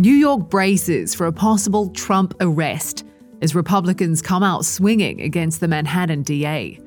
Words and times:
New 0.00 0.14
York 0.14 0.48
braces 0.48 1.12
for 1.12 1.26
a 1.26 1.32
possible 1.32 1.90
Trump 1.90 2.32
arrest 2.38 3.04
as 3.42 3.56
Republicans 3.56 4.22
come 4.22 4.44
out 4.44 4.64
swinging 4.64 5.20
against 5.22 5.58
the 5.58 5.66
Manhattan 5.66 6.22
DA. 6.22 6.78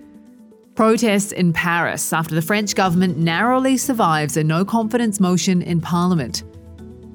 Protests 0.75 1.33
in 1.33 1.51
Paris 1.51 2.13
after 2.13 2.33
the 2.33 2.41
French 2.41 2.73
government 2.73 3.17
narrowly 3.17 3.75
survives 3.75 4.37
a 4.37 4.43
no 4.45 4.63
confidence 4.63 5.19
motion 5.19 5.61
in 5.61 5.81
Parliament. 5.81 6.43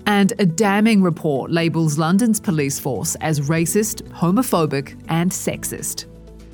And 0.05 0.35
a 0.39 0.45
damning 0.45 1.01
report 1.01 1.51
labels 1.51 1.97
London's 1.97 2.41
police 2.41 2.79
force 2.79 3.15
as 3.23 3.41
racist, 3.49 4.03
homophobic, 4.11 5.03
and 5.09 5.31
sexist. 5.31 6.05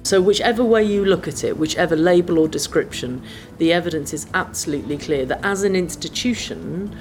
So, 0.05 0.23
whichever 0.23 0.63
way 0.63 0.85
you 0.85 1.05
look 1.05 1.27
at 1.27 1.43
it, 1.43 1.57
whichever 1.57 1.97
label 1.97 2.39
or 2.39 2.47
description, 2.47 3.21
the 3.59 3.73
evidence 3.73 4.13
is 4.13 4.29
absolutely 4.35 4.99
clear 4.99 5.27
that 5.27 5.45
as 5.45 5.65
an 5.65 5.75
institution, 5.75 6.97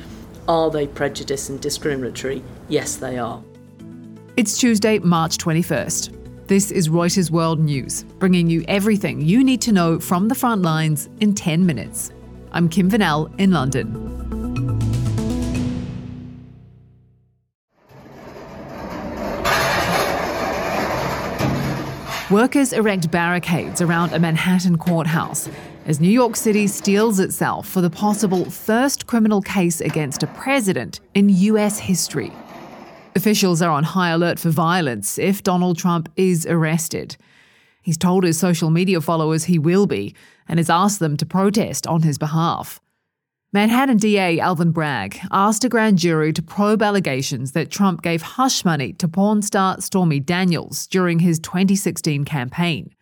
are 0.47 0.69
they 0.69 0.87
prejudiced 0.87 1.49
and 1.49 1.59
discriminatory? 1.59 2.43
Yes, 2.67 2.95
they 2.95 3.17
are. 3.17 3.43
It's 4.37 4.57
Tuesday, 4.57 4.99
March 4.99 5.37
21st. 5.37 6.47
This 6.47 6.71
is 6.71 6.89
Reuters 6.89 7.31
World 7.31 7.59
News, 7.59 8.03
bringing 8.19 8.49
you 8.49 8.65
everything 8.67 9.21
you 9.21 9.43
need 9.43 9.61
to 9.61 9.71
know 9.71 9.99
from 9.99 10.27
the 10.27 10.35
front 10.35 10.61
lines 10.61 11.09
in 11.19 11.33
10 11.33 11.65
minutes. 11.65 12.11
I'm 12.51 12.67
Kim 12.67 12.89
Vanel 12.89 13.33
in 13.39 13.51
London. 13.51 14.11
Workers 22.29 22.71
erect 22.71 23.11
barricades 23.11 23.81
around 23.81 24.13
a 24.13 24.19
Manhattan 24.19 24.77
courthouse 24.77 25.49
as 25.85 25.99
New 25.99 26.09
York 26.09 26.35
City 26.35 26.67
steels 26.67 27.19
itself 27.19 27.67
for 27.67 27.81
the 27.81 27.89
possible 27.89 28.45
first 28.49 29.07
criminal 29.07 29.41
case 29.41 29.81
against 29.81 30.23
a 30.23 30.27
president 30.27 30.99
in 31.15 31.29
US 31.29 31.79
history. 31.79 32.31
Officials 33.15 33.61
are 33.61 33.71
on 33.71 33.83
high 33.83 34.09
alert 34.09 34.39
for 34.39 34.49
violence 34.49 35.17
if 35.17 35.43
Donald 35.43 35.77
Trump 35.77 36.09
is 36.15 36.45
arrested. 36.45 37.17
He's 37.81 37.97
told 37.97 38.23
his 38.23 38.37
social 38.39 38.69
media 38.69 39.01
followers 39.01 39.45
he 39.45 39.57
will 39.57 39.87
be 39.87 40.15
and 40.47 40.59
has 40.59 40.69
asked 40.69 40.99
them 40.99 41.17
to 41.17 41.25
protest 41.25 41.87
on 41.87 42.03
his 42.03 42.17
behalf. 42.17 42.79
Manhattan 43.53 43.97
DA 43.97 44.39
Alvin 44.39 44.71
Bragg 44.71 45.19
asked 45.29 45.65
a 45.65 45.69
grand 45.69 45.97
jury 45.97 46.31
to 46.31 46.41
probe 46.41 46.81
allegations 46.81 47.51
that 47.51 47.69
Trump 47.69 48.01
gave 48.01 48.21
hush 48.21 48.63
money 48.63 48.93
to 48.93 49.09
porn 49.09 49.41
star 49.41 49.81
Stormy 49.81 50.21
Daniels 50.21 50.87
during 50.87 51.19
his 51.19 51.37
2016 51.39 52.23
campaign. 52.23 52.93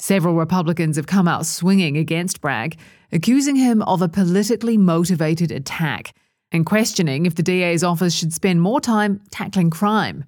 Several 0.00 0.34
Republicans 0.34 0.96
have 0.96 1.06
come 1.06 1.28
out 1.28 1.44
swinging 1.44 1.98
against 1.98 2.40
Bragg, 2.40 2.78
accusing 3.12 3.54
him 3.54 3.82
of 3.82 4.00
a 4.00 4.08
politically 4.08 4.78
motivated 4.78 5.52
attack 5.52 6.14
and 6.50 6.64
questioning 6.64 7.26
if 7.26 7.34
the 7.34 7.42
DA's 7.42 7.84
office 7.84 8.14
should 8.14 8.32
spend 8.32 8.62
more 8.62 8.80
time 8.80 9.20
tackling 9.30 9.68
crime. 9.68 10.24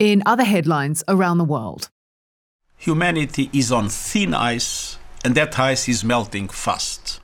In 0.00 0.24
other 0.26 0.42
headlines 0.42 1.04
around 1.06 1.38
the 1.38 1.44
world, 1.44 1.88
humanity 2.76 3.48
is 3.52 3.70
on 3.70 3.88
thin 3.88 4.34
ice, 4.34 4.98
and 5.24 5.36
that 5.36 5.56
ice 5.56 5.88
is 5.88 6.02
melting 6.02 6.48
fast. 6.48 7.20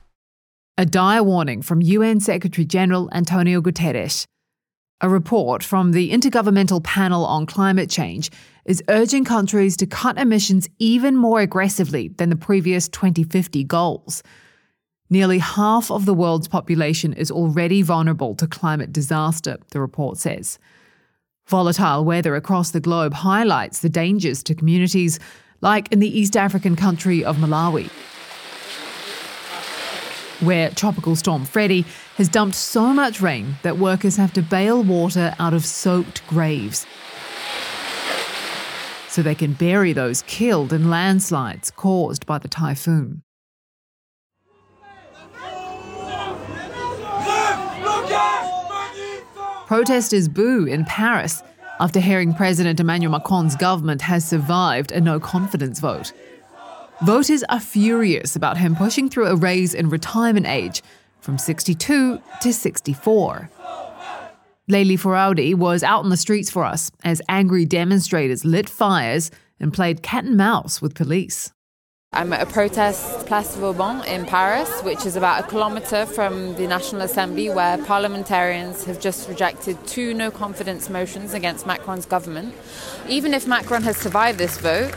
A 0.78 0.86
dire 0.86 1.24
warning 1.24 1.62
from 1.62 1.82
UN 1.82 2.20
Secretary 2.20 2.64
General 2.64 3.10
Antonio 3.12 3.60
Guterres. 3.60 4.24
A 5.00 5.08
report 5.08 5.64
from 5.64 5.90
the 5.90 6.12
Intergovernmental 6.12 6.82
Panel 6.84 7.26
on 7.26 7.44
Climate 7.44 7.90
Change 7.90 8.30
is 8.64 8.82
urging 8.88 9.24
countries 9.24 9.76
to 9.76 9.86
cut 9.86 10.18
emissions 10.18 10.68
even 10.78 11.16
more 11.16 11.40
aggressively 11.40 12.08
than 12.08 12.30
the 12.30 12.36
previous 12.36 12.88
2050 12.88 13.64
goals. 13.64 14.22
Nearly 15.10 15.38
half 15.38 15.90
of 15.90 16.06
the 16.06 16.14
world's 16.14 16.48
population 16.48 17.12
is 17.12 17.30
already 17.30 17.82
vulnerable 17.82 18.34
to 18.36 18.46
climate 18.46 18.92
disaster, 18.92 19.58
the 19.70 19.80
report 19.80 20.18
says. 20.18 20.58
Volatile 21.46 22.04
weather 22.04 22.36
across 22.36 22.70
the 22.70 22.80
globe 22.80 23.12
highlights 23.12 23.80
the 23.80 23.88
dangers 23.88 24.42
to 24.44 24.54
communities 24.54 25.18
like 25.60 25.92
in 25.92 25.98
the 25.98 26.18
East 26.18 26.36
African 26.36 26.76
country 26.76 27.24
of 27.24 27.36
Malawi 27.36 27.90
where 30.42 30.70
Tropical 30.70 31.14
Storm 31.14 31.44
Freddy 31.44 31.84
has 32.16 32.28
dumped 32.28 32.56
so 32.56 32.92
much 32.92 33.20
rain 33.20 33.56
that 33.62 33.78
workers 33.78 34.16
have 34.16 34.32
to 34.32 34.42
bail 34.42 34.82
water 34.82 35.34
out 35.38 35.54
of 35.54 35.64
soaked 35.64 36.26
graves. 36.26 36.84
So 39.12 39.22
they 39.22 39.34
can 39.34 39.52
bury 39.52 39.92
those 39.92 40.22
killed 40.22 40.72
in 40.72 40.88
landslides 40.88 41.70
caused 41.70 42.24
by 42.24 42.38
the 42.38 42.48
typhoon. 42.48 43.22
Protesters 49.66 50.28
boo 50.30 50.64
in 50.64 50.86
Paris 50.86 51.42
after 51.78 52.00
hearing 52.00 52.32
President 52.32 52.80
Emmanuel 52.80 53.12
Macron's 53.12 53.54
government 53.54 54.00
has 54.00 54.26
survived 54.26 54.92
a 54.92 55.00
no 55.00 55.20
confidence 55.20 55.78
vote. 55.78 56.14
Voters 57.02 57.44
are 57.50 57.60
furious 57.60 58.34
about 58.34 58.56
him 58.56 58.74
pushing 58.74 59.10
through 59.10 59.26
a 59.26 59.36
raise 59.36 59.74
in 59.74 59.90
retirement 59.90 60.46
age 60.46 60.82
from 61.20 61.36
62 61.36 62.18
to 62.40 62.52
64. 62.52 63.50
Leili 64.72 64.98
Foroughi 64.98 65.54
was 65.54 65.82
out 65.82 66.02
on 66.02 66.08
the 66.08 66.16
streets 66.16 66.50
for 66.50 66.64
us 66.64 66.90
as 67.04 67.20
angry 67.28 67.66
demonstrators 67.66 68.42
lit 68.42 68.70
fires 68.70 69.30
and 69.60 69.70
played 69.70 70.02
cat 70.02 70.24
and 70.24 70.36
mouse 70.36 70.80
with 70.80 70.94
police. 70.94 71.52
I'm 72.14 72.32
at 72.32 72.42
a 72.42 72.50
protest 72.50 73.26
Place 73.26 73.54
Vauban 73.56 74.02
in 74.06 74.24
Paris, 74.24 74.82
which 74.82 75.04
is 75.04 75.14
about 75.16 75.44
a 75.44 75.48
kilometre 75.48 76.06
from 76.06 76.54
the 76.56 76.66
National 76.66 77.02
Assembly, 77.02 77.50
where 77.50 77.76
parliamentarians 77.84 78.84
have 78.84 78.98
just 78.98 79.28
rejected 79.28 79.76
two 79.86 80.14
no 80.14 80.30
confidence 80.30 80.88
motions 80.88 81.34
against 81.34 81.66
Macron's 81.66 82.06
government. 82.06 82.54
Even 83.08 83.34
if 83.34 83.46
Macron 83.46 83.82
has 83.82 83.98
survived 83.98 84.38
this 84.38 84.56
vote, 84.58 84.94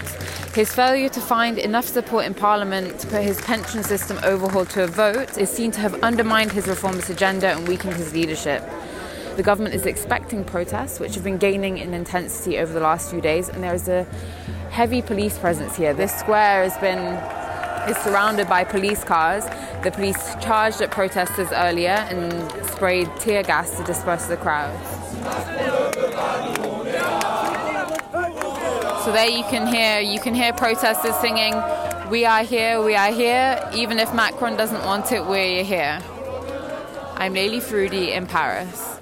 his 0.54 0.74
failure 0.74 1.10
to 1.10 1.20
find 1.20 1.58
enough 1.58 1.86
support 1.86 2.26
in 2.26 2.34
Parliament 2.34 2.98
to 3.00 3.08
put 3.08 3.24
his 3.24 3.42
pension 3.42 3.84
system 3.84 4.18
overhaul 4.24 4.66
to 4.68 4.84
a 4.84 4.88
vote 4.88 5.38
is 5.38 5.50
seen 5.50 5.72
to 5.72 5.82
have 5.82 6.02
undermined 6.02 6.54
his 6.54 6.66
reformist 6.66 7.10
agenda 7.10 7.48
and 7.48 7.68
weakened 7.68 7.96
his 7.96 8.14
leadership. 8.14 8.64
The 9.36 9.44
government 9.44 9.76
is 9.76 9.86
expecting 9.86 10.46
protests, 10.46 11.00
which 11.00 11.16
have 11.16 11.24
been 11.24 11.38
gaining 11.38 11.78
in 11.78 11.94
intensity 11.94 12.58
over 12.58 12.72
the 12.72 12.80
last 12.80 13.12
few 13.12 13.20
days, 13.20 13.50
and 13.50 13.62
there 13.62 13.74
is 13.74 13.90
a 13.90 14.06
heavy 14.72 15.02
police 15.02 15.38
presence 15.38 15.76
here. 15.76 15.94
This 15.94 16.14
square 16.14 16.64
has 16.64 16.78
been 16.78 17.00
is 17.90 17.98
surrounded 17.98 18.48
by 18.48 18.64
police 18.64 19.04
cars. 19.04 19.46
The 19.84 19.92
police 19.92 20.36
charged 20.42 20.82
at 20.82 20.90
protesters 20.90 21.50
earlier 21.52 21.98
and 22.10 22.32
sprayed 22.66 23.10
tear 23.20 23.44
gas 23.44 23.78
to 23.78 23.84
disperse 23.84 24.26
the 24.26 24.38
crowd. 24.38 24.74
So 29.04 29.12
there 29.12 29.30
you 29.30 29.44
can 29.44 29.68
hear 29.68 30.00
you 30.00 30.20
can 30.20 30.34
hear 30.34 30.54
protesters 30.54 31.16
singing, 31.18 31.54
"We 32.10 32.26
are 32.26 32.44
here, 32.44 32.82
we 32.82 32.96
are 32.96 33.12
here." 33.12 33.60
Even 33.74 34.00
if 34.00 34.14
Macron 34.14 34.56
doesn't 34.56 34.84
want 34.86 35.12
it, 35.12 35.26
we're 35.26 35.64
here. 35.64 36.00
I'm 37.18 37.34
Leili 37.34 37.62
Foroughi 37.62 38.14
in 38.14 38.26
Paris. 38.26 38.95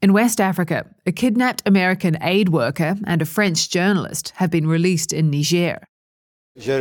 In 0.00 0.12
West 0.12 0.40
Africa, 0.40 0.86
a 1.06 1.10
kidnapped 1.10 1.62
American 1.66 2.16
aid 2.22 2.50
worker 2.50 2.94
and 3.04 3.20
a 3.20 3.24
French 3.26 3.68
journalist 3.68 4.32
have 4.36 4.48
been 4.48 4.68
released 4.68 5.12
in 5.12 5.28
Niger. 5.28 5.82
Jeff 6.56 6.78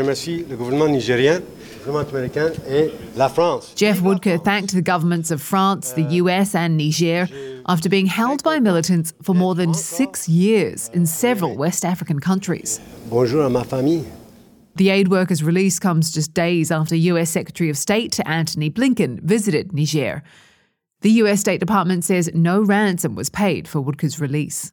Woodker 4.02 4.44
thanked 4.44 4.72
the 4.72 4.84
governments 4.84 5.32
of 5.32 5.42
France, 5.42 5.94
the 5.94 6.04
US, 6.04 6.54
and 6.54 6.78
Niger 6.78 7.28
after 7.68 7.90
being 7.90 8.06
held 8.06 8.44
by 8.44 8.60
militants 8.60 9.14
for 9.24 9.34
more 9.34 9.56
than 9.56 9.74
six 9.74 10.30
years 10.30 10.90
in 10.90 11.08
several 11.08 11.56
West 11.56 11.84
African 11.84 12.20
countries. 12.20 12.80
Bonjour 13.10 13.44
à 13.44 13.52
ma 13.52 13.64
famille. 13.64 14.06
The 14.76 14.90
aid 14.90 15.08
worker's 15.08 15.42
release 15.44 15.80
comes 15.80 16.12
just 16.12 16.36
days 16.36 16.70
after 16.70 16.96
US 16.96 17.32
Secretary 17.32 17.72
of 17.72 17.80
State 17.80 18.20
Antony 18.28 18.70
Blinken 18.70 19.20
visited 19.24 19.74
Niger. 19.74 20.22
The 21.02 21.12
US 21.12 21.40
State 21.40 21.60
Department 21.60 22.04
says 22.04 22.32
no 22.34 22.62
ransom 22.62 23.14
was 23.16 23.30
paid 23.30 23.68
for 23.68 23.82
Woodker's 23.82 24.20
release. 24.20 24.72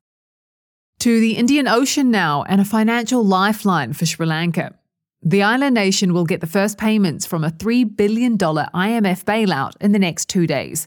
To 1.01 1.21
the 1.21 1.37
Indian 1.37 1.69
Ocean 1.69 2.11
now 2.11 2.45
and 2.45 2.61
a 2.61 2.65
financial 2.65 3.25
lifeline 3.25 3.93
for 3.93 4.07
Sri 4.07 4.27
Lanka. 4.27 4.75
The 5.23 5.43
island 5.43 5.75
nation 5.75 6.13
will 6.13 6.25
get 6.25 6.41
the 6.41 6.47
first 6.47 6.79
payments 6.79 7.27
from 7.27 7.45
a 7.45 7.51
$3 7.51 7.97
billion 7.97 8.39
IMF 8.39 9.25
bailout 9.25 9.73
in 9.81 9.93
the 9.93 9.99
next 9.99 10.29
two 10.29 10.47
days. 10.47 10.87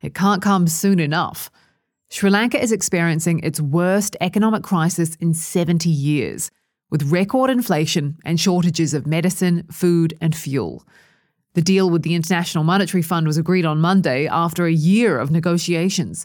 It 0.00 0.14
can't 0.14 0.42
come 0.42 0.68
soon 0.68 1.00
enough. 1.00 1.50
Sri 2.10 2.30
Lanka 2.30 2.62
is 2.62 2.72
experiencing 2.72 3.40
its 3.40 3.60
worst 3.60 4.16
economic 4.20 4.62
crisis 4.62 5.16
in 5.16 5.34
70 5.34 5.90
years, 5.90 6.50
with 6.90 7.10
record 7.10 7.50
inflation 7.50 8.16
and 8.24 8.40
shortages 8.40 8.94
of 8.94 9.06
medicine, 9.06 9.66
food, 9.70 10.16
and 10.20 10.34
fuel. 10.34 10.86
The 11.58 11.62
deal 11.62 11.90
with 11.90 12.04
the 12.04 12.14
International 12.14 12.62
Monetary 12.62 13.02
Fund 13.02 13.26
was 13.26 13.36
agreed 13.36 13.64
on 13.64 13.80
Monday 13.80 14.28
after 14.28 14.66
a 14.66 14.72
year 14.72 15.18
of 15.18 15.32
negotiations. 15.32 16.24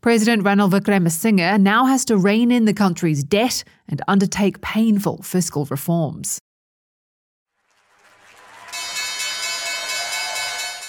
President 0.00 0.42
Ranil 0.42 0.68
Wickremesinghe 0.68 1.60
now 1.60 1.84
has 1.84 2.04
to 2.06 2.16
rein 2.16 2.50
in 2.50 2.64
the 2.64 2.74
country's 2.74 3.22
debt 3.22 3.62
and 3.88 4.02
undertake 4.08 4.60
painful 4.60 5.22
fiscal 5.22 5.66
reforms. 5.66 6.40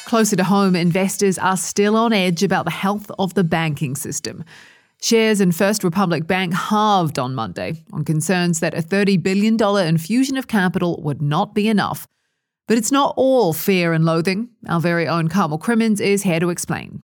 Closer 0.06 0.36
to 0.38 0.44
home, 0.44 0.75
investors 0.75 1.38
are 1.38 1.56
still 1.56 1.96
on 1.96 2.13
edge 2.13 2.42
about 2.42 2.66
the 2.66 2.72
health 2.72 3.12
of 3.19 3.36
the 3.36 3.44
banking 3.44 3.96
system. 3.96 4.44
Shares 5.04 5.40
in 5.40 5.52
First 5.52 5.84
Republic 5.84 6.25
Bank 6.25 6.56
halved 6.56 7.19
on 7.19 7.36
Monday 7.36 7.84
on 7.94 8.06
concerns 8.06 8.60
that 8.62 8.74
a 8.74 8.81
$30 8.81 9.22
billion 9.22 9.56
infusion 9.88 10.36
of 10.36 10.48
capital 10.48 11.00
would 11.04 11.22
not 11.22 11.54
be 11.54 11.68
enough. 11.68 12.08
But 12.68 12.78
it's 12.78 12.92
not 12.92 13.13
all 13.18 13.54
fear 13.54 13.94
and 13.94 14.06
loathing. 14.06 14.50
Our 14.68 14.80
very 14.80 15.08
own 15.08 15.28
Carmel 15.28 15.58
Crimmins 15.58 16.00
is 16.00 16.24
here 16.24 16.40
to 16.40 16.50
explain. 16.50 17.02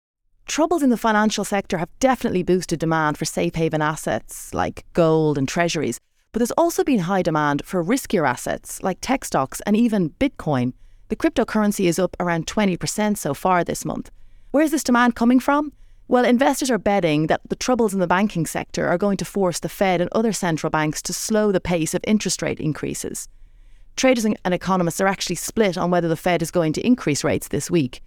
Troubles 0.45 0.83
in 0.83 0.89
the 0.89 0.97
financial 0.97 1.45
sector 1.45 1.77
have 1.77 1.89
definitely 1.99 2.43
boosted 2.43 2.79
demand 2.79 3.17
for 3.17 3.23
safe 3.25 3.55
haven 3.55 3.81
assets 3.81 4.53
like 4.53 4.83
gold 4.93 5.37
and 5.37 5.47
treasuries, 5.47 5.99
but 6.33 6.39
there's 6.39 6.51
also 6.51 6.83
been 6.83 6.99
high 6.99 7.21
demand 7.21 7.61
for 7.65 7.83
riskier 7.83 8.27
assets 8.27 8.83
like 8.83 8.97
tech 8.99 9.23
stocks 9.23 9.61
and 9.61 9.77
even 9.77 10.09
Bitcoin. 10.09 10.73
The 11.07 11.15
cryptocurrency 11.15 11.85
is 11.85 11.97
up 11.97 12.17
around 12.19 12.47
20% 12.47 13.17
so 13.17 13.33
far 13.33 13.63
this 13.63 13.85
month. 13.85 14.11
Where's 14.51 14.71
this 14.71 14.83
demand 14.83 15.15
coming 15.15 15.39
from? 15.39 15.71
Well, 16.07 16.25
investors 16.25 16.69
are 16.69 16.77
betting 16.77 17.27
that 17.27 17.41
the 17.47 17.55
troubles 17.55 17.93
in 17.93 17.99
the 17.99 18.07
banking 18.07 18.45
sector 18.45 18.87
are 18.87 18.97
going 18.97 19.17
to 19.17 19.25
force 19.25 19.59
the 19.59 19.69
Fed 19.69 20.01
and 20.01 20.09
other 20.11 20.33
central 20.33 20.69
banks 20.69 21.01
to 21.03 21.13
slow 21.13 21.51
the 21.51 21.61
pace 21.61 21.93
of 21.93 22.01
interest 22.05 22.41
rate 22.41 22.59
increases. 22.59 23.29
Traders 23.95 24.25
and 24.25 24.53
economists 24.53 24.99
are 25.01 25.07
actually 25.07 25.35
split 25.35 25.77
on 25.77 25.91
whether 25.91 26.07
the 26.07 26.15
Fed 26.15 26.41
is 26.41 26.51
going 26.51 26.73
to 26.73 26.85
increase 26.85 27.23
rates 27.23 27.47
this 27.47 27.69
week. 27.69 28.01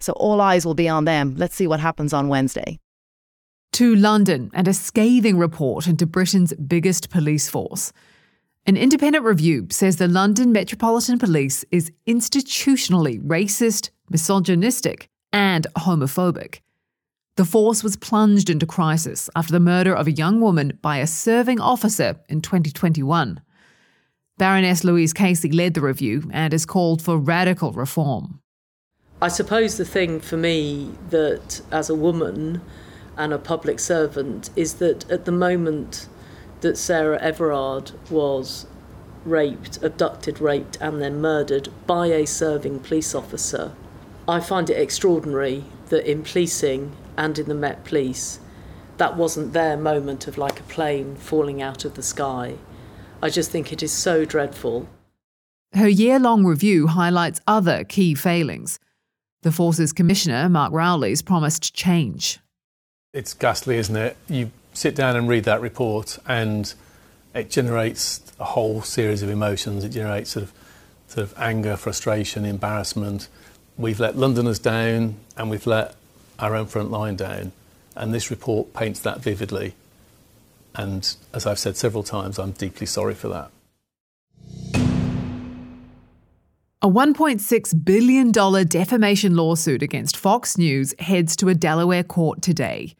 So 0.00 0.12
all 0.14 0.40
eyes 0.40 0.64
will 0.64 0.74
be 0.74 0.88
on 0.88 1.04
them. 1.04 1.34
Let's 1.36 1.54
see 1.54 1.66
what 1.66 1.80
happens 1.80 2.12
on 2.12 2.28
Wednesday. 2.28 2.78
To 3.72 3.94
London 3.94 4.50
and 4.54 4.66
a 4.66 4.74
scathing 4.74 5.38
report 5.38 5.86
into 5.86 6.06
Britain's 6.06 6.54
biggest 6.54 7.10
police 7.10 7.48
force. 7.48 7.92
An 8.66 8.76
independent 8.76 9.24
review 9.24 9.66
says 9.70 9.96
the 9.96 10.08
London 10.08 10.52
Metropolitan 10.52 11.18
Police 11.18 11.64
is 11.70 11.92
institutionally 12.06 13.22
racist, 13.22 13.90
misogynistic, 14.10 15.08
and 15.32 15.66
homophobic. 15.76 16.60
The 17.36 17.44
force 17.44 17.84
was 17.84 17.96
plunged 17.96 18.50
into 18.50 18.66
crisis 18.66 19.30
after 19.36 19.52
the 19.52 19.60
murder 19.60 19.94
of 19.94 20.06
a 20.06 20.12
young 20.12 20.40
woman 20.40 20.78
by 20.82 20.98
a 20.98 21.06
serving 21.06 21.60
officer 21.60 22.16
in 22.28 22.40
2021. 22.40 23.40
Baroness 24.38 24.84
Louise 24.84 25.12
Casey 25.12 25.50
led 25.50 25.74
the 25.74 25.80
review 25.80 26.30
and 26.32 26.52
has 26.52 26.64
called 26.64 27.02
for 27.02 27.18
radical 27.18 27.72
reform. 27.72 28.40
I 29.20 29.26
suppose 29.26 29.76
the 29.76 29.84
thing 29.84 30.20
for 30.20 30.36
me 30.36 30.92
that, 31.10 31.60
as 31.72 31.90
a 31.90 31.94
woman 31.96 32.62
and 33.16 33.32
a 33.32 33.38
public 33.38 33.80
servant, 33.80 34.50
is 34.54 34.74
that 34.74 35.10
at 35.10 35.24
the 35.24 35.32
moment 35.32 36.06
that 36.60 36.78
Sarah 36.78 37.20
Everard 37.20 37.90
was 38.10 38.66
raped, 39.24 39.82
abducted, 39.82 40.40
raped, 40.40 40.78
and 40.80 41.02
then 41.02 41.20
murdered 41.20 41.68
by 41.88 42.06
a 42.06 42.24
serving 42.24 42.78
police 42.78 43.16
officer, 43.16 43.72
I 44.28 44.38
find 44.38 44.70
it 44.70 44.78
extraordinary 44.78 45.64
that 45.88 46.08
in 46.08 46.22
policing 46.22 46.92
and 47.16 47.40
in 47.40 47.48
the 47.48 47.54
Met 47.54 47.84
Police, 47.84 48.38
that 48.98 49.16
wasn't 49.16 49.52
their 49.52 49.76
moment 49.76 50.28
of 50.28 50.38
like 50.38 50.60
a 50.60 50.64
plane 50.64 51.16
falling 51.16 51.60
out 51.60 51.84
of 51.84 51.94
the 51.94 52.02
sky. 52.04 52.54
I 53.20 53.30
just 53.30 53.50
think 53.50 53.72
it 53.72 53.82
is 53.82 53.92
so 53.92 54.24
dreadful. 54.24 54.88
Her 55.74 55.88
year 55.88 56.18
long 56.18 56.44
review 56.44 56.86
highlights 56.86 57.40
other 57.46 57.84
key 57.84 58.14
failings. 58.14 58.78
The 59.42 59.52
Force's 59.52 59.92
Commissioner, 59.92 60.48
Mark 60.48 60.72
Rowley's 60.72 61.22
promised 61.22 61.74
change. 61.74 62.38
It's 63.12 63.34
ghastly, 63.34 63.76
isn't 63.76 63.96
it? 63.96 64.16
You 64.28 64.50
sit 64.72 64.94
down 64.94 65.16
and 65.16 65.28
read 65.28 65.44
that 65.44 65.60
report, 65.60 66.18
and 66.26 66.72
it 67.34 67.50
generates 67.50 68.20
a 68.38 68.44
whole 68.44 68.82
series 68.82 69.22
of 69.22 69.30
emotions. 69.30 69.84
It 69.84 69.90
generates 69.90 70.30
sort 70.30 70.44
of, 70.44 70.52
sort 71.08 71.24
of 71.24 71.38
anger, 71.38 71.76
frustration, 71.76 72.44
embarrassment. 72.44 73.28
We've 73.76 74.00
let 74.00 74.16
Londoners 74.16 74.58
down, 74.58 75.16
and 75.36 75.50
we've 75.50 75.66
let 75.66 75.94
our 76.38 76.54
own 76.54 76.66
front 76.66 76.90
line 76.90 77.16
down. 77.16 77.52
And 77.96 78.14
this 78.14 78.30
report 78.30 78.74
paints 78.74 79.00
that 79.00 79.20
vividly. 79.20 79.74
And 80.78 81.14
as 81.34 81.44
I've 81.44 81.58
said 81.58 81.76
several 81.76 82.04
times, 82.04 82.38
I'm 82.38 82.52
deeply 82.52 82.86
sorry 82.86 83.14
for 83.14 83.28
that. 83.28 83.50
A 86.80 86.88
$1.6 86.88 87.84
billion 87.84 88.30
defamation 88.30 89.36
lawsuit 89.36 89.82
against 89.82 90.16
Fox 90.16 90.56
News 90.56 90.94
heads 91.00 91.34
to 91.36 91.48
a 91.48 91.54
Delaware 91.54 92.04
court 92.04 92.40
today. 92.40 92.94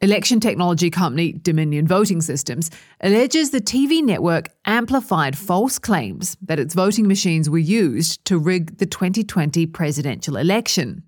Election 0.00 0.40
technology 0.40 0.90
company 0.90 1.32
Dominion 1.32 1.86
Voting 1.86 2.20
Systems 2.20 2.68
alleges 3.00 3.50
the 3.50 3.60
TV 3.60 4.02
network 4.02 4.48
amplified 4.64 5.38
false 5.38 5.78
claims 5.78 6.36
that 6.42 6.58
its 6.58 6.74
voting 6.74 7.06
machines 7.06 7.48
were 7.48 7.56
used 7.56 8.22
to 8.24 8.36
rig 8.36 8.78
the 8.78 8.86
2020 8.86 9.64
presidential 9.66 10.36
election. 10.36 11.04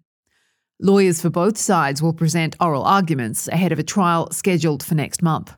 Lawyers 0.80 1.20
for 1.20 1.28
both 1.28 1.58
sides 1.58 2.00
will 2.00 2.12
present 2.12 2.54
oral 2.60 2.84
arguments 2.84 3.48
ahead 3.48 3.72
of 3.72 3.80
a 3.80 3.82
trial 3.82 4.30
scheduled 4.30 4.84
for 4.84 4.94
next 4.94 5.22
month. 5.22 5.56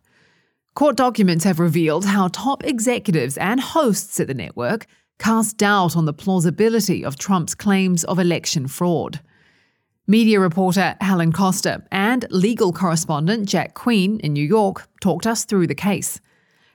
Court 0.75 0.96
documents 0.96 1.44
have 1.44 1.58
revealed 1.58 2.05
how 2.05 2.28
top 2.28 2.64
executives 2.64 3.37
and 3.38 3.61
hosts 3.61 4.20
at 4.20 4.28
the 4.28 4.34
network 4.34 4.87
cast 5.19 5.58
doubt 5.58 5.96
on 5.96 6.06
the 6.06 6.12
plausibility 6.12 7.05
of 7.05 7.19
Trump's 7.19 7.55
claims 7.55 8.05
of 8.05 8.19
election 8.19 8.69
fraud. 8.69 9.20
Media 10.06 10.40
reporter 10.40 10.96
Helen 11.00 11.32
Coster 11.32 11.87
and 11.90 12.26
legal 12.31 12.72
correspondent 12.72 13.49
Jack 13.49 13.75
Queen 13.75 14.19
in 14.20 14.32
New 14.32 14.46
York 14.46 14.88
talked 15.00 15.26
us 15.26 15.44
through 15.44 15.67
the 15.67 15.75
case. 15.75 16.20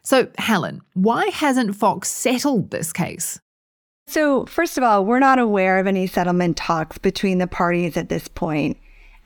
So, 0.04 0.28
Helen, 0.38 0.82
why 0.94 1.28
hasn't 1.28 1.76
Fox 1.76 2.12
settled 2.12 2.72
this 2.72 2.94
case? 2.94 3.40
So, 4.08 4.46
first 4.46 4.78
of 4.78 4.84
all, 4.84 5.04
we're 5.04 5.20
not 5.20 5.40
aware 5.40 5.80
of 5.80 5.88
any 5.88 6.06
settlement 6.06 6.58
talks 6.58 6.98
between 6.98 7.40
the 7.40 7.48
parties 7.48 7.98
at 7.98 8.10
this 8.10 8.28
point. 8.28 8.78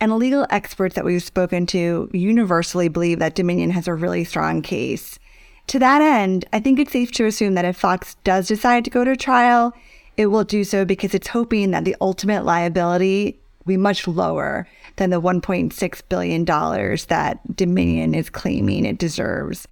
And 0.01 0.15
legal 0.15 0.47
experts 0.49 0.95
that 0.95 1.03
we've 1.03 1.23
spoken 1.23 1.65
to 1.67 2.09
universally 2.13 2.87
believe 2.87 3.19
that 3.19 3.35
Dominion 3.35 3.71
has 3.71 3.87
a 3.87 3.93
really 3.93 4.23
strong 4.23 4.61
case. 4.61 5.19
To 5.67 5.79
that 5.79 6.01
end, 6.01 6.45
I 6.53 6.59
think 6.59 6.79
it's 6.79 6.93
safe 6.93 7.11
to 7.13 7.25
assume 7.25 7.53
that 7.55 7.65
if 7.65 7.77
Fox 7.77 8.15
does 8.23 8.47
decide 8.47 8.85
to 8.85 8.91
go 8.91 9.03
to 9.03 9.15
trial, 9.15 9.73
it 10.17 10.27
will 10.27 10.43
do 10.43 10.63
so 10.63 10.85
because 10.85 11.13
it's 11.13 11.27
hoping 11.27 11.71
that 11.71 11.85
the 11.85 11.95
ultimate 12.01 12.45
liability 12.45 13.39
will 13.65 13.73
be 13.73 13.77
much 13.77 14.07
lower 14.07 14.67
than 14.95 15.09
the 15.09 15.21
$1.6 15.21 16.01
billion 16.09 16.45
that 16.45 17.55
Dominion 17.55 18.15
is 18.15 18.29
claiming 18.29 18.85
it 18.85 18.97
deserves. 18.97 19.67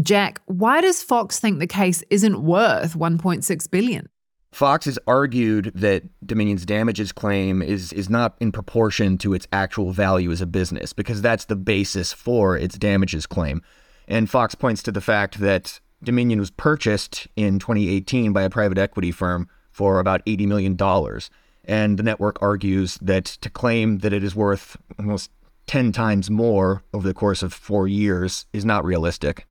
Jack, 0.00 0.40
why 0.44 0.82
does 0.82 1.02
Fox 1.02 1.40
think 1.40 1.58
the 1.58 1.66
case 1.66 2.04
isn't 2.10 2.42
worth 2.42 2.94
1.6 2.94 3.70
billion? 3.70 4.08
Fox 4.52 4.86
has 4.86 4.98
argued 5.06 5.72
that 5.74 6.04
Dominion's 6.26 6.64
damages 6.64 7.12
claim 7.12 7.60
is 7.60 7.92
is 7.92 8.08
not 8.08 8.36
in 8.40 8.52
proportion 8.52 9.18
to 9.18 9.34
its 9.34 9.46
actual 9.52 9.92
value 9.92 10.30
as 10.30 10.40
a 10.40 10.46
business 10.46 10.92
because 10.92 11.20
that's 11.20 11.44
the 11.44 11.56
basis 11.56 12.12
for 12.12 12.56
its 12.56 12.78
damages 12.78 13.26
claim. 13.26 13.62
And 14.08 14.30
Fox 14.30 14.54
points 14.54 14.82
to 14.84 14.92
the 14.92 15.00
fact 15.00 15.40
that 15.40 15.80
Dominion 16.02 16.38
was 16.38 16.50
purchased 16.50 17.26
in 17.36 17.58
2018 17.58 18.32
by 18.32 18.42
a 18.42 18.50
private 18.50 18.78
equity 18.78 19.10
firm 19.10 19.48
for 19.70 19.98
about 19.98 20.22
80 20.26 20.46
million 20.46 20.76
dollars. 20.76 21.28
And 21.64 21.98
the 21.98 22.02
network 22.02 22.40
argues 22.40 22.96
that 23.02 23.24
to 23.24 23.50
claim 23.50 23.98
that 23.98 24.12
it 24.12 24.22
is 24.22 24.36
worth 24.36 24.76
almost 24.98 25.30
10 25.66 25.90
times 25.90 26.30
more 26.30 26.84
over 26.94 27.06
the 27.06 27.14
course 27.14 27.42
of 27.42 27.52
4 27.52 27.88
years 27.88 28.46
is 28.52 28.64
not 28.64 28.84
realistic. 28.84 29.46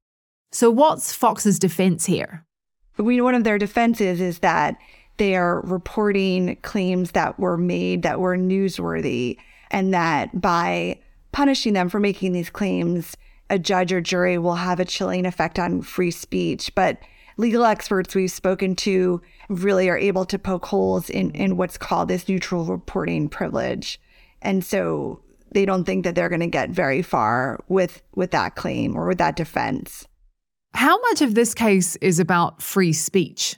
So 0.54 0.72
what's 0.72 1.14
Fox's 1.14 1.60
defense 1.60 2.06
here? 2.06 2.46
We 2.98 3.22
one 3.22 3.36
of 3.36 3.44
their 3.44 3.58
defenses 3.58 4.22
is 4.22 4.40
that 4.40 4.78
they 5.18 5.36
are 5.36 5.62
reporting 5.62 6.58
claims 6.58 7.12
that 7.12 7.40
were 7.40 7.58
made 7.58 8.04
that 8.04 8.20
were 8.20 8.38
newsworthy 8.38 9.38
and 9.72 9.94
that 9.94 10.40
by 10.40 11.00
punishing 11.32 11.74
them 11.74 11.90
for 11.90 12.00
making 12.00 12.32
these 12.34 12.50
claims 12.50 13.16
a 13.50 13.60
judge 13.60 13.94
or 13.94 14.02
jury 14.02 14.38
will 14.38 14.56
have 14.56 14.80
a 14.80 14.86
chilling 14.86 15.26
effect 15.26 15.60
on 15.60 15.82
free 15.82 16.12
speech. 16.12 16.74
But 16.76 16.98
legal 17.38 17.66
experts 17.66 18.16
we've 18.16 18.32
spoken 18.32 18.76
to 18.78 19.22
really 19.50 19.90
are 19.90 19.98
able 19.98 20.26
to 20.26 20.40
poke 20.40 20.66
holes 20.66 21.10
in, 21.10 21.32
in 21.32 21.58
what's 21.58 21.78
called 21.78 22.08
this 22.08 22.28
neutral 22.28 22.66
reporting 22.66 23.30
privilege. 23.30 24.00
And 24.42 24.64
so 24.64 25.22
they 25.52 25.66
don't 25.66 25.84
think 25.84 26.04
that 26.04 26.16
they're 26.16 26.30
going 26.30 26.40
to 26.42 26.48
get 26.48 26.70
very 26.70 27.02
far 27.02 27.60
with 27.68 28.02
with 28.16 28.32
that 28.32 28.56
claim 28.56 28.96
or 28.96 29.08
with 29.08 29.18
that 29.20 29.36
defense 29.36 30.08
how 30.76 31.00
much 31.02 31.22
of 31.22 31.36
this 31.36 31.54
case 31.54 31.96
is 31.98 32.20
about 32.20 32.62
free 32.62 32.94
speech? 32.94 33.56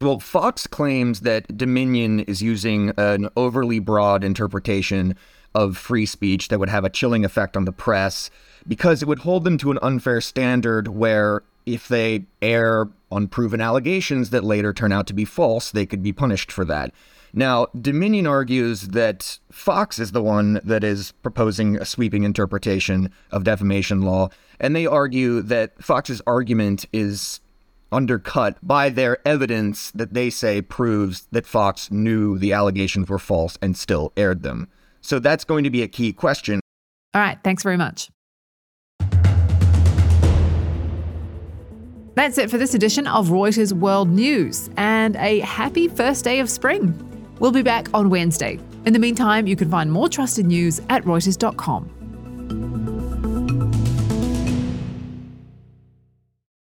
Well, 0.00 0.20
Fox 0.20 0.66
claims 0.66 1.20
that 1.20 1.56
Dominion 1.56 2.20
is 2.20 2.40
using 2.40 2.92
an 2.96 3.28
overly 3.36 3.80
broad 3.80 4.22
interpretation 4.24 5.16
of 5.54 5.76
free 5.76 6.06
speech 6.06 6.48
that 6.48 6.60
would 6.60 6.68
have 6.68 6.84
a 6.84 6.90
chilling 6.90 7.24
effect 7.24 7.56
on 7.56 7.64
the 7.64 7.72
press 7.72 8.30
because 8.66 9.02
it 9.02 9.08
would 9.08 9.20
hold 9.20 9.44
them 9.44 9.58
to 9.58 9.70
an 9.70 9.78
unfair 9.82 10.20
standard 10.20 10.88
where 10.88 11.42
if 11.66 11.88
they 11.88 12.24
air 12.40 12.88
unproven 13.10 13.60
allegations 13.60 14.30
that 14.30 14.44
later 14.44 14.72
turn 14.72 14.92
out 14.92 15.06
to 15.08 15.14
be 15.14 15.24
false, 15.24 15.70
they 15.70 15.86
could 15.86 16.02
be 16.02 16.12
punished 16.12 16.52
for 16.52 16.64
that. 16.64 16.92
Now, 17.38 17.68
Dominion 17.80 18.26
argues 18.26 18.88
that 18.88 19.38
Fox 19.52 20.00
is 20.00 20.10
the 20.10 20.24
one 20.24 20.60
that 20.64 20.82
is 20.82 21.12
proposing 21.22 21.76
a 21.76 21.84
sweeping 21.84 22.24
interpretation 22.24 23.12
of 23.30 23.44
defamation 23.44 24.02
law, 24.02 24.30
and 24.58 24.74
they 24.74 24.86
argue 24.86 25.40
that 25.42 25.80
Fox's 25.80 26.20
argument 26.26 26.86
is 26.92 27.38
undercut 27.92 28.56
by 28.60 28.88
their 28.88 29.18
evidence 29.24 29.92
that 29.92 30.14
they 30.14 30.30
say 30.30 30.60
proves 30.60 31.28
that 31.30 31.46
Fox 31.46 31.92
knew 31.92 32.38
the 32.38 32.52
allegations 32.52 33.08
were 33.08 33.20
false 33.20 33.56
and 33.62 33.76
still 33.76 34.12
aired 34.16 34.42
them. 34.42 34.66
So 35.00 35.20
that's 35.20 35.44
going 35.44 35.62
to 35.62 35.70
be 35.70 35.82
a 35.84 35.88
key 35.88 36.12
question. 36.12 36.58
All 37.14 37.22
right, 37.22 37.38
thanks 37.44 37.62
very 37.62 37.76
much. 37.76 38.10
That's 42.16 42.36
it 42.36 42.50
for 42.50 42.58
this 42.58 42.74
edition 42.74 43.06
of 43.06 43.28
Reuters 43.28 43.72
World 43.72 44.08
News, 44.08 44.70
and 44.76 45.14
a 45.14 45.38
happy 45.38 45.86
first 45.86 46.24
day 46.24 46.40
of 46.40 46.50
spring. 46.50 47.07
We'll 47.40 47.52
be 47.52 47.62
back 47.62 47.88
on 47.94 48.10
Wednesday. 48.10 48.58
In 48.84 48.92
the 48.92 48.98
meantime, 48.98 49.46
you 49.46 49.56
can 49.56 49.70
find 49.70 49.90
more 49.90 50.08
trusted 50.08 50.46
news 50.46 50.80
at 50.88 51.04
Reuters.com. 51.04 51.97